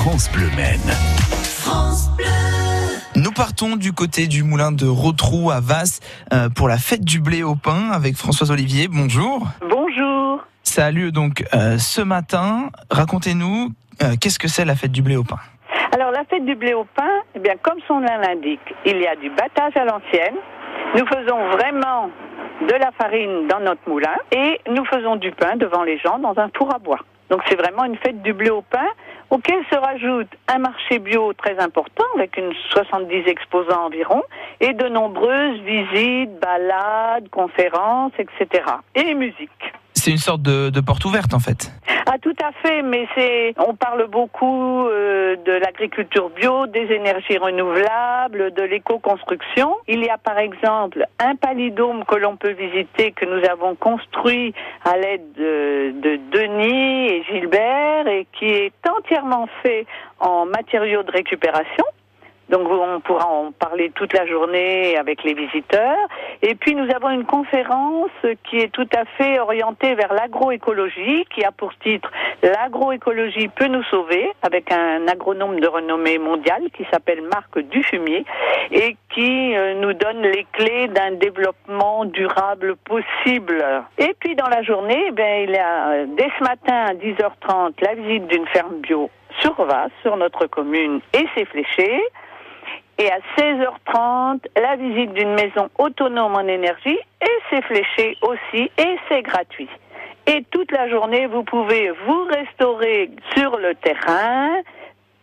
France 0.00 0.30
Bleu 0.30 0.46
Maine. 0.56 0.78
Nous 3.16 3.32
partons 3.32 3.74
du 3.74 3.92
côté 3.92 4.28
du 4.28 4.44
moulin 4.44 4.70
de 4.70 4.86
Rotrou 4.86 5.50
à 5.50 5.58
Vasse 5.58 5.98
euh, 6.32 6.48
pour 6.48 6.68
la 6.68 6.76
fête 6.78 7.04
du 7.04 7.20
blé 7.20 7.42
au 7.42 7.56
pain 7.56 7.90
avec 7.90 8.14
Françoise 8.14 8.52
Olivier. 8.52 8.86
Bonjour. 8.86 9.48
Bonjour. 9.60 10.44
Ça 10.62 10.86
a 10.86 10.90
lieu 10.92 11.10
donc 11.10 11.44
euh, 11.52 11.78
ce 11.78 12.00
matin. 12.00 12.70
Racontez-nous 12.92 13.70
euh, 14.00 14.14
qu'est-ce 14.20 14.38
que 14.38 14.46
c'est 14.46 14.64
la 14.64 14.76
fête 14.76 14.92
du 14.92 15.02
blé 15.02 15.16
au 15.16 15.24
pain? 15.24 15.38
Alors 15.92 16.12
la 16.12 16.22
fête 16.30 16.44
du 16.44 16.54
blé 16.54 16.74
au 16.74 16.84
pain, 16.84 17.10
eh 17.34 17.40
bien 17.40 17.54
comme 17.60 17.80
son 17.88 17.98
nom 17.98 18.18
l'indique, 18.22 18.72
il 18.86 18.98
y 18.98 19.06
a 19.08 19.16
du 19.16 19.30
battage 19.30 19.76
à 19.76 19.84
l'ancienne. 19.84 20.36
Nous 20.94 21.06
faisons 21.06 21.50
vraiment 21.50 22.08
de 22.68 22.74
la 22.74 22.92
farine 22.92 23.48
dans 23.48 23.60
notre 23.60 23.82
moulin 23.88 24.14
et 24.30 24.60
nous 24.70 24.84
faisons 24.84 25.16
du 25.16 25.32
pain 25.32 25.56
devant 25.56 25.82
les 25.82 25.98
gens 25.98 26.20
dans 26.20 26.38
un 26.38 26.50
four 26.56 26.72
à 26.72 26.78
bois. 26.78 27.00
Donc 27.30 27.42
c'est 27.48 27.56
vraiment 27.56 27.84
une 27.84 27.96
fête 27.96 28.22
du 28.22 28.32
blé 28.32 28.50
au 28.50 28.62
pain 28.62 28.86
auquel 29.30 29.62
se 29.70 29.76
rajoute 29.76 30.28
un 30.48 30.58
marché 30.58 30.98
bio 30.98 31.32
très 31.32 31.58
important 31.58 32.04
avec 32.14 32.36
une 32.36 32.52
70 32.70 33.28
exposants 33.28 33.86
environ 33.86 34.22
et 34.60 34.72
de 34.72 34.88
nombreuses 34.88 35.60
visites, 35.60 36.38
balades, 36.40 37.28
conférences, 37.30 38.12
etc. 38.18 38.64
et 38.94 39.14
musique. 39.14 39.72
C'est 39.94 40.12
une 40.12 40.18
sorte 40.18 40.42
de, 40.42 40.70
de 40.70 40.80
porte 40.80 41.04
ouverte 41.04 41.34
en 41.34 41.40
fait. 41.40 41.72
Ah 42.10 42.16
tout 42.22 42.34
à 42.42 42.52
fait, 42.62 42.80
mais 42.80 43.06
c'est 43.14 43.52
on 43.58 43.74
parle 43.74 44.06
beaucoup 44.06 44.86
euh, 44.86 45.36
de 45.44 45.52
l'agriculture 45.52 46.30
bio, 46.30 46.66
des 46.66 46.90
énergies 46.92 47.36
renouvelables, 47.36 48.54
de 48.54 48.62
l'éco-construction. 48.62 49.74
Il 49.88 50.02
y 50.02 50.08
a 50.08 50.16
par 50.16 50.38
exemple 50.38 51.04
un 51.18 51.34
palidome 51.34 52.04
que 52.06 52.14
l'on 52.14 52.36
peut 52.36 52.52
visiter 52.52 53.12
que 53.12 53.26
nous 53.26 53.44
avons 53.46 53.74
construit 53.74 54.54
à 54.84 54.96
l'aide 54.96 55.32
de, 55.36 55.92
de 56.00 56.18
Denis 56.32 57.08
et 57.08 57.24
Gilbert 57.24 58.06
et 58.06 58.26
qui 58.38 58.46
est 58.46 58.72
entièrement 58.98 59.46
fait 59.62 59.86
en 60.20 60.46
matériaux 60.46 61.02
de 61.02 61.12
récupération. 61.12 61.84
Donc 62.48 62.66
on 62.70 63.00
pourra 63.00 63.26
en 63.26 63.52
parler 63.52 63.90
toute 63.94 64.12
la 64.12 64.26
journée 64.26 64.96
avec 64.96 65.22
les 65.22 65.34
visiteurs. 65.34 66.08
Et 66.42 66.54
puis 66.54 66.74
nous 66.74 66.88
avons 66.94 67.10
une 67.10 67.24
conférence 67.24 68.10
qui 68.44 68.58
est 68.58 68.72
tout 68.72 68.88
à 68.96 69.04
fait 69.16 69.38
orientée 69.38 69.94
vers 69.94 70.12
l'agroécologie, 70.14 71.26
qui 71.34 71.44
a 71.44 71.52
pour 71.52 71.74
titre 71.78 72.10
L'agroécologie 72.42 73.48
peut 73.48 73.66
nous 73.66 73.82
sauver, 73.84 74.30
avec 74.42 74.72
un 74.72 75.06
agronome 75.08 75.60
de 75.60 75.66
renommée 75.66 76.18
mondiale 76.18 76.62
qui 76.74 76.86
s'appelle 76.90 77.22
Marc 77.22 77.58
Dufumier 77.58 78.24
et 78.70 78.96
qui 79.14 79.56
euh, 79.56 79.74
nous 79.74 79.92
donne 79.92 80.22
les 80.22 80.46
clés 80.52 80.88
d'un 80.88 81.12
développement 81.12 82.04
durable 82.04 82.76
possible. 82.76 83.64
Et 83.98 84.14
puis 84.20 84.36
dans 84.36 84.48
la 84.48 84.62
journée, 84.62 85.10
bien, 85.12 85.36
il 85.38 85.50
y 85.50 85.56
a 85.56 85.88
euh, 85.88 86.06
dès 86.16 86.28
ce 86.38 86.44
matin 86.44 86.86
à 86.86 86.94
10h30 86.94 87.72
la 87.82 87.94
visite 87.94 88.26
d'une 88.28 88.46
ferme 88.48 88.76
bio 88.80 89.10
sur 89.40 89.54
Vas, 89.64 89.88
sur 90.02 90.16
notre 90.16 90.46
commune, 90.46 91.00
et 91.12 91.26
c'est 91.34 91.44
fléché. 91.44 92.00
Et 92.98 93.10
à 93.10 93.18
16h30, 93.36 94.40
la 94.60 94.76
visite 94.76 95.12
d'une 95.12 95.34
maison 95.34 95.68
autonome 95.78 96.34
en 96.34 96.46
énergie, 96.48 96.98
et 97.22 97.38
c'est 97.48 97.62
fléché 97.62 98.16
aussi, 98.22 98.70
et 98.76 98.96
c'est 99.08 99.22
gratuit. 99.22 99.68
Et 100.26 100.44
toute 100.50 100.72
la 100.72 100.88
journée, 100.90 101.26
vous 101.26 101.44
pouvez 101.44 101.90
vous 102.06 102.24
restaurer 102.24 103.10
sur 103.36 103.56
le 103.56 103.74
terrain, 103.76 104.50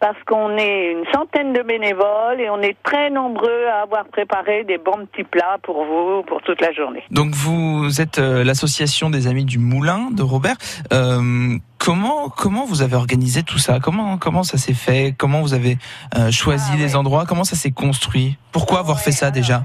parce 0.05 0.23
qu'on 0.27 0.55
est 0.55 0.91
une 0.91 1.03
centaine 1.11 1.51
de 1.51 1.63
bénévoles 1.63 2.39
et 2.39 2.47
on 2.51 2.61
est 2.61 2.77
très 2.83 3.09
nombreux 3.09 3.65
à 3.73 3.81
avoir 3.81 4.05
préparé 4.05 4.63
des 4.63 4.77
bons 4.77 5.07
petits 5.07 5.23
plats 5.23 5.57
pour 5.63 5.83
vous 5.83 6.21
pour 6.27 6.43
toute 6.43 6.61
la 6.61 6.71
journée. 6.73 7.01
Donc 7.09 7.33
vous 7.33 7.89
êtes 7.99 8.19
euh, 8.19 8.43
l'association 8.43 9.09
des 9.09 9.25
amis 9.25 9.45
du 9.45 9.57
moulin 9.57 10.11
de 10.11 10.21
Robert. 10.21 10.57
Euh, 10.93 11.57
comment 11.79 12.29
comment 12.29 12.65
vous 12.65 12.83
avez 12.83 12.95
organisé 12.95 13.41
tout 13.41 13.57
ça? 13.57 13.79
Comment 13.79 14.19
comment 14.19 14.43
ça 14.43 14.59
s'est 14.59 14.75
fait? 14.75 15.15
Comment 15.17 15.41
vous 15.41 15.55
avez 15.55 15.79
euh, 16.15 16.29
choisi 16.29 16.69
Ah, 16.73 16.77
les 16.77 16.91
ouais. 16.91 16.95
endroits? 16.95 17.25
Comment 17.27 17.43
ça 17.43 17.55
s'est 17.55 17.71
construit? 17.71 18.37
Pourquoi 18.51 18.81
avoir 18.81 18.99
fait 18.99 19.11
ça 19.11 19.25
alors, 19.25 19.33
déjà 19.33 19.63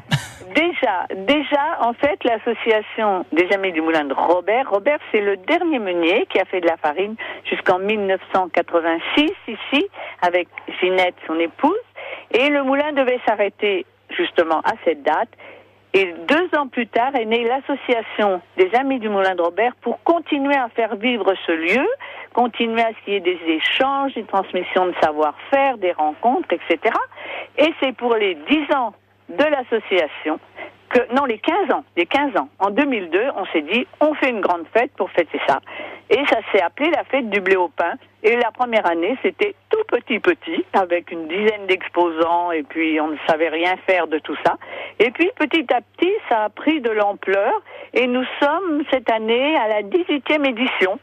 Déjà, 1.15 1.79
en 1.81 1.93
fait, 1.93 2.23
l'association 2.25 3.27
des 3.33 3.53
Amis 3.53 3.73
du 3.73 3.83
Moulin 3.83 4.05
de 4.05 4.15
Robert, 4.15 4.71
Robert, 4.71 4.99
c'est 5.13 5.21
le 5.21 5.37
dernier 5.37 5.79
meunier 5.79 6.27
qui 6.31 6.41
a 6.41 6.45
fait 6.47 6.61
de 6.61 6.67
la 6.67 6.79
farine 6.79 7.17
jusqu'en 7.45 7.79
1986 7.79 9.31
ici, 9.49 9.87
avec 10.23 10.49
Ginette, 10.81 11.17
son 11.27 11.39
épouse, 11.39 11.79
et 12.31 12.49
le 12.49 12.63
moulin 12.63 12.93
devait 12.93 13.21
s'arrêter 13.27 13.85
justement 14.11 14.61
à 14.61 14.73
cette 14.85 15.03
date. 15.03 15.29
Et 15.93 16.15
deux 16.29 16.49
ans 16.57 16.69
plus 16.69 16.87
tard 16.87 17.15
est 17.15 17.27
née 17.27 17.45
l'association 17.45 18.41
des 18.57 18.73
Amis 18.75 19.01
du 19.01 19.09
Moulin 19.09 19.35
de 19.35 19.43
Robert 19.43 19.75
pour 19.83 20.03
continuer 20.05 20.55
à 20.55 20.69
faire 20.69 20.97
vivre 20.97 21.35
ce 21.47 21.53
lieu, 21.53 21.87
continuer 22.33 22.81
à 22.81 22.91
ce 22.91 23.05
qu'il 23.05 23.15
y 23.15 23.17
ait 23.17 23.21
des 23.21 23.41
échanges, 23.47 24.15
des 24.15 24.25
transmissions 24.25 24.87
de 24.87 24.95
savoir-faire, 25.03 25.79
des 25.79 25.93
rencontres, 25.93 26.49
etc. 26.53 26.95
Et 27.59 27.75
c'est 27.83 27.93
pour 27.97 28.15
les 28.15 28.37
dix 28.49 28.73
ans 28.75 28.95
de 29.29 29.45
l'association 29.45 30.39
que, 30.91 31.15
non, 31.15 31.25
les 31.25 31.39
15 31.39 31.73
ans, 31.73 31.85
les 31.97 32.07
15 32.07 32.37
ans. 32.37 32.49
En 32.59 32.71
2002, 32.71 33.31
on 33.37 33.47
s'est 33.47 33.63
dit, 33.63 33.87
on 34.01 34.15
fait 34.15 34.31
une 34.31 34.41
grande 34.41 34.67
fête 34.75 34.93
pour 34.97 35.11
fêter 35.11 35.41
ça. 35.47 35.61
Et 36.11 36.19
ça 36.27 36.39
s'est 36.51 36.61
appelé 36.61 36.91
la 36.91 37.05
fête 37.05 37.31
du 37.31 37.41
blé 37.41 37.57
au 37.57 37.69
pain. 37.69 37.95
Et 38.23 38.37
la 38.37 38.51
première 38.51 38.87
année, 38.87 39.17
c'était 39.23 39.55
tout 39.71 39.83
petit 39.89 40.19
petit, 40.19 40.65
avec 40.75 41.11
une 41.11 41.29
dizaine 41.29 41.67
d'exposants, 41.67 42.51
et 42.51 42.63
puis 42.65 43.01
on 43.01 43.09
ne 43.09 43.17
savait 43.27 43.49
rien 43.49 43.77
faire 43.87 44.09
de 44.09 44.19
tout 44.19 44.37
ça. 44.45 44.57
Et 44.99 45.11
puis 45.11 45.31
petit 45.37 45.67
à 45.73 45.81
petit, 45.81 46.13
ça 46.29 46.45
a 46.45 46.49
pris 46.51 46.81
de 46.81 46.91
l'ampleur, 46.91 47.53
et 47.95 48.07
nous 48.07 48.25
sommes 48.41 48.83
cette 48.91 49.11
année 49.11 49.57
à 49.57 49.69
la 49.69 49.83
18e 49.83 50.47
édition. 50.47 50.99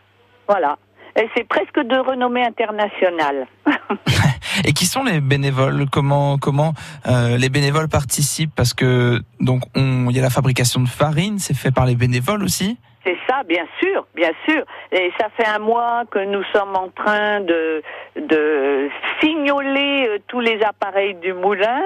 Voilà. 0.48 0.78
Et 1.16 1.28
c'est 1.36 1.48
presque 1.48 1.80
de 1.80 1.98
renommée 1.98 2.44
internationale. 2.44 3.48
Et 4.66 4.74
qui 4.74 4.86
sont 4.86 5.04
les 5.04 5.22
bénévoles? 5.22 5.86
Comment 5.92 6.38
comment 6.38 6.74
euh, 7.08 7.38
les 7.38 7.50
bénévoles 7.50 7.90
participent? 7.90 8.54
Parce 8.56 8.74
que 8.74 9.20
donc 9.40 9.64
on 9.76 10.10
il 10.10 10.16
y 10.16 10.20
a 10.20 10.24
la 10.24 10.30
fabrication 10.30 10.82
de 10.82 10.88
farine, 10.88 11.40
c'est 11.40 11.56
fait 11.56 11.72
par 11.72 11.86
les 11.86 11.96
bénévoles 11.96 12.44
aussi? 12.44 12.78
C'est 13.06 13.18
ça, 13.26 13.44
bien 13.44 13.66
sûr, 13.82 14.06
bien 14.16 14.32
sûr. 14.46 14.66
Et 14.92 15.14
ça 15.18 15.28
fait 15.38 15.48
un 15.48 15.60
mois 15.60 16.04
que 16.12 16.20
nous 16.20 16.44
sommes 16.52 16.76
en 16.76 16.90
train 16.90 17.40
de, 17.40 17.82
de 18.18 18.90
signoler 19.22 20.08
euh, 20.10 20.18
tous 20.28 20.42
les 20.42 20.62
appareils 20.62 21.16
du 21.16 21.32
moulin. 21.32 21.82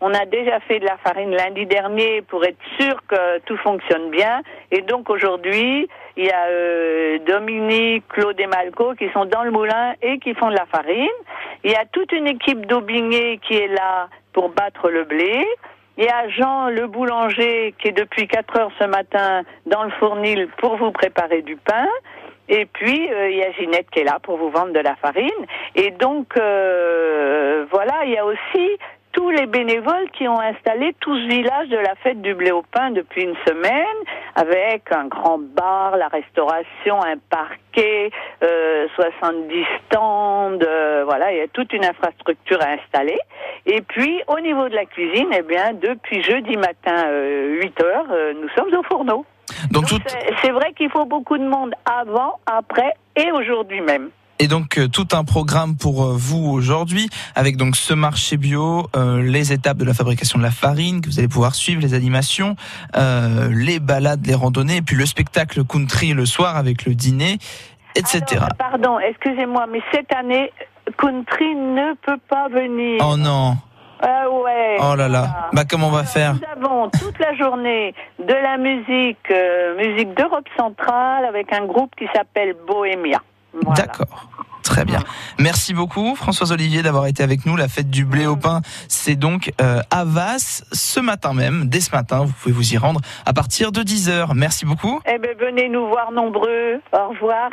On 0.00 0.14
a 0.14 0.24
déjà 0.24 0.60
fait 0.60 0.80
de 0.80 0.86
la 0.86 0.96
farine 1.04 1.30
lundi 1.30 1.66
dernier 1.66 2.22
pour 2.22 2.42
être 2.44 2.56
sûr 2.80 2.96
que 3.06 3.38
tout 3.40 3.58
fonctionne 3.58 4.10
bien. 4.10 4.40
Et 4.70 4.80
donc 4.80 5.10
aujourd'hui, 5.10 5.88
il 6.16 6.24
y 6.24 6.30
a 6.30 6.46
euh, 6.46 7.18
Dominique, 7.26 8.08
Claude 8.08 8.40
et 8.40 8.46
Malco 8.46 8.94
qui 8.94 9.10
sont 9.12 9.26
dans 9.26 9.44
le 9.44 9.50
moulin 9.50 9.92
et 10.00 10.18
qui 10.18 10.32
font 10.34 10.48
de 10.48 10.56
la 10.56 10.66
farine. 10.66 11.06
Il 11.64 11.70
y 11.70 11.76
a 11.76 11.84
toute 11.84 12.12
une 12.12 12.26
équipe 12.26 12.66
d'aubigné 12.66 13.38
qui 13.38 13.54
est 13.54 13.68
là 13.68 14.08
pour 14.32 14.48
battre 14.48 14.90
le 14.90 15.04
blé. 15.04 15.46
Il 15.96 16.04
y 16.04 16.08
a 16.08 16.28
Jean 16.28 16.68
le 16.68 16.86
boulanger 16.86 17.74
qui 17.78 17.88
est 17.88 17.92
depuis 17.92 18.26
4 18.26 18.58
heures 18.58 18.72
ce 18.78 18.84
matin 18.84 19.42
dans 19.66 19.84
le 19.84 19.90
fournil 19.90 20.48
pour 20.58 20.76
vous 20.76 20.90
préparer 20.90 21.42
du 21.42 21.56
pain. 21.56 21.86
Et 22.48 22.66
puis 22.66 23.12
euh, 23.12 23.30
il 23.30 23.36
y 23.36 23.42
a 23.42 23.52
Ginette 23.52 23.88
qui 23.90 24.00
est 24.00 24.04
là 24.04 24.18
pour 24.22 24.36
vous 24.38 24.50
vendre 24.50 24.72
de 24.72 24.80
la 24.80 24.96
farine. 24.96 25.30
Et 25.74 25.90
donc 25.90 26.36
euh, 26.36 27.66
voilà, 27.70 28.04
il 28.04 28.10
y 28.12 28.18
a 28.18 28.24
aussi 28.26 28.78
tous 29.12 29.30
les 29.30 29.46
bénévoles 29.46 30.10
qui 30.12 30.26
ont 30.26 30.40
installé 30.40 30.94
tout 31.00 31.14
ce 31.14 31.28
village 31.28 31.68
de 31.68 31.76
la 31.76 31.94
fête 31.96 32.20
du 32.22 32.34
blé 32.34 32.50
au 32.50 32.62
pain 32.62 32.90
depuis 32.90 33.22
une 33.22 33.36
semaine, 33.46 33.96
avec 34.34 34.90
un 34.90 35.06
grand 35.06 35.38
bar, 35.38 35.96
la 35.96 36.08
restauration, 36.08 37.02
un 37.02 37.18
parquet, 37.30 38.10
euh, 38.42 38.86
70 38.94 39.64
stands, 39.86 40.58
euh, 40.62 41.04
voilà, 41.04 41.32
il 41.32 41.38
y 41.38 41.40
a 41.42 41.48
toute 41.48 41.72
une 41.72 41.84
infrastructure 41.84 42.60
à 42.62 42.70
installer. 42.70 43.18
Et 43.66 43.82
puis, 43.82 44.22
au 44.28 44.40
niveau 44.40 44.68
de 44.68 44.74
la 44.74 44.86
cuisine, 44.86 45.28
eh 45.36 45.42
bien, 45.42 45.72
depuis 45.74 46.22
jeudi 46.22 46.56
matin, 46.56 47.06
euh, 47.06 47.60
8 47.60 47.82
heures, 47.82 48.06
euh, 48.10 48.32
nous 48.40 48.48
sommes 48.50 48.74
au 48.74 48.82
fourneau. 48.82 49.24
Donc 49.70 49.86
tout 49.86 49.98
c'est 50.42 50.50
vrai 50.50 50.72
qu'il 50.72 50.90
faut 50.90 51.04
beaucoup 51.04 51.36
de 51.36 51.46
monde 51.46 51.74
avant, 51.84 52.38
après 52.46 52.94
et 53.16 53.30
aujourd'hui 53.32 53.80
même. 53.80 54.10
Et 54.42 54.48
donc 54.48 54.76
euh, 54.76 54.88
tout 54.88 55.06
un 55.12 55.22
programme 55.22 55.76
pour 55.76 56.02
euh, 56.02 56.14
vous 56.16 56.44
aujourd'hui 56.50 57.08
avec 57.36 57.56
donc 57.56 57.76
ce 57.76 57.94
marché 57.94 58.36
bio, 58.36 58.88
euh, 58.96 59.22
les 59.22 59.52
étapes 59.52 59.76
de 59.76 59.84
la 59.84 59.94
fabrication 59.94 60.36
de 60.36 60.42
la 60.42 60.50
farine 60.50 61.00
que 61.00 61.08
vous 61.08 61.20
allez 61.20 61.28
pouvoir 61.28 61.54
suivre, 61.54 61.80
les 61.80 61.94
animations, 61.94 62.56
euh, 62.96 63.48
les 63.52 63.78
balades, 63.78 64.26
les 64.26 64.34
randonnées 64.34 64.78
et 64.78 64.82
puis 64.82 64.96
le 64.96 65.06
spectacle 65.06 65.62
country 65.64 66.12
le 66.12 66.26
soir 66.26 66.56
avec 66.56 66.86
le 66.86 66.96
dîner, 66.96 67.38
etc. 67.94 68.22
Alors, 68.32 68.48
pardon, 68.58 68.98
excusez-moi, 68.98 69.66
mais 69.70 69.80
cette 69.92 70.12
année, 70.12 70.50
Country 70.98 71.54
ne 71.54 71.94
peut 72.04 72.18
pas 72.28 72.48
venir. 72.48 73.00
Oh 73.06 73.16
non. 73.16 73.56
Ah 74.02 74.28
ouais. 74.28 74.78
Oh 74.80 74.96
là 74.96 75.08
là. 75.08 75.50
Bah 75.52 75.62
comment 75.70 75.86
on 75.86 75.90
va 75.90 76.00
Alors, 76.00 76.10
faire 76.10 76.34
Nous 76.34 76.66
avons 76.66 76.90
toute 76.90 77.16
la 77.20 77.32
journée 77.36 77.94
de 78.18 78.34
la 78.34 78.56
musique, 78.58 79.30
euh, 79.30 79.76
musique 79.76 80.12
d'Europe 80.16 80.48
centrale 80.56 81.24
avec 81.26 81.52
un 81.52 81.64
groupe 81.66 81.94
qui 81.96 82.08
s'appelle 82.12 82.56
Bohémia. 82.66 83.22
Voilà. 83.52 83.82
D'accord. 83.82 84.31
Très 84.62 84.84
bien. 84.84 85.00
Merci 85.38 85.74
beaucoup 85.74 86.14
Françoise 86.14 86.52
Olivier 86.52 86.82
d'avoir 86.82 87.06
été 87.06 87.22
avec 87.22 87.46
nous. 87.46 87.56
La 87.56 87.68
fête 87.68 87.90
du 87.90 88.04
blé 88.04 88.26
au 88.26 88.36
pain, 88.36 88.60
c'est 88.88 89.16
donc 89.16 89.52
euh, 89.60 89.80
à 89.90 90.04
Vas 90.04 90.62
ce 90.72 91.00
matin 91.00 91.32
même, 91.34 91.68
dès 91.68 91.80
ce 91.80 91.90
matin. 91.90 92.24
Vous 92.24 92.32
pouvez 92.32 92.54
vous 92.54 92.74
y 92.74 92.78
rendre 92.78 93.00
à 93.26 93.32
partir 93.32 93.72
de 93.72 93.82
10h. 93.82 94.34
Merci 94.34 94.64
beaucoup. 94.64 95.00
Eh 95.06 95.18
bien, 95.18 95.30
venez 95.38 95.68
nous 95.68 95.88
voir 95.88 96.12
nombreux. 96.12 96.80
Au 96.92 97.08
revoir. 97.08 97.50